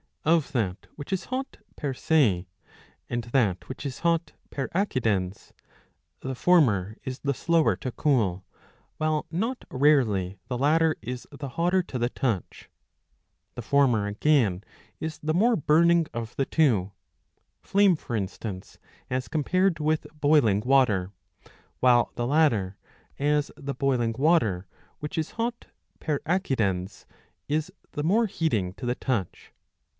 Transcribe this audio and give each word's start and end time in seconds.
Of 0.25 0.51
that 0.51 0.87
which 0.95 1.13
is 1.13 1.25
hot 1.25 1.57
per 1.75 1.93
se 1.93 2.47
and 3.09 3.23
that 3.25 3.67
which 3.69 3.85
is 3.85 3.99
hot 3.99 4.33
per 4.51 4.67
accidens, 4.69 5.51
the 6.21 6.33
former 6.35 6.97
is 7.03 7.19
the 7.19 7.35
slower 7.35 7.75
to 7.77 7.91
cool, 7.91 8.43
while 8.97 9.25
not 9.31 9.63
rarely 9.69 10.39
the 10.47 10.57
latter 10.57 10.95
is 11.01 11.27
the 11.31 11.49
hotter 11.49 11.81
to 11.83 11.99
the 11.99 12.09
touch. 12.09 12.69
The 13.55 13.63
former 13.63 14.07
again 14.07 14.63
is 14.99 15.19
the 15.21 15.35
more 15.35 15.55
burning 15.55 16.07
of 16.15 16.35
the 16.35 16.45
two— 16.45 16.91
flame 17.63 17.95
for 17.95 18.15
instance 18.15 18.79
as 19.09 19.27
compared 19.27 19.79
with 19.79 20.07
boiling 20.19 20.61
water— 20.61 21.11
while 21.79 22.11
the 22.15 22.27
latter, 22.27 22.75
as 23.19 23.51
the 23.55 23.75
boiling 23.75 24.13
water, 24.17 24.67
which 24.99 25.17
is 25.17 25.31
hot 25.31 25.67
per 25.99 26.19
accidens, 26.27 27.05
is 27.47 27.71
the 27.91 28.03
more 28.03 28.25
heating 28.25 28.73
to 28.75 28.85
the 28.87 28.95
touch. 28.95 29.51